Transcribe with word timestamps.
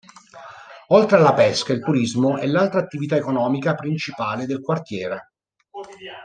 Oltre 0.87 1.17
alla 1.17 1.35
pesca, 1.35 1.73
il 1.73 1.79
turismo 1.83 2.39
è 2.39 2.47
l'altra 2.47 2.79
attività 2.79 3.17
economica 3.17 3.75
principale 3.75 4.47
del 4.47 4.59
quartiere. 4.59 5.33